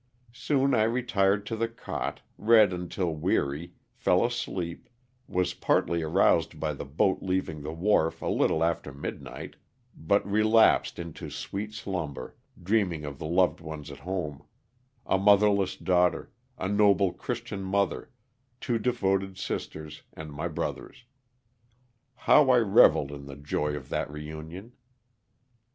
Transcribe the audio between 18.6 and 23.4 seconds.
devoted sisters, and my brothers. How I reveled in the